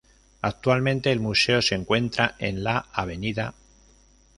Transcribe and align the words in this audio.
Actualmente, 0.41 1.11
el 1.11 1.19
museo 1.19 1.61
se 1.61 1.75
encuentra 1.75 2.35
en 2.39 2.63
la 2.63 2.87
Av. 2.91 3.11